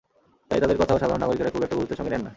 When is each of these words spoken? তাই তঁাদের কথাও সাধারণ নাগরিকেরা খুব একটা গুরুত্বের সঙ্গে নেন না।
তাই 0.49 0.59
তঁাদের 0.61 0.79
কথাও 0.81 1.01
সাধারণ 1.01 1.21
নাগরিকেরা 1.23 1.53
খুব 1.53 1.63
একটা 1.65 1.77
গুরুত্বের 1.77 1.97
সঙ্গে 1.99 2.11
নেন 2.13 2.21
না। 2.25 2.29